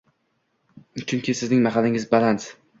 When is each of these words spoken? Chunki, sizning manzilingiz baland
Chunki, 1.11 1.37
sizning 1.43 1.63
manzilingiz 1.69 2.11
baland 2.17 2.53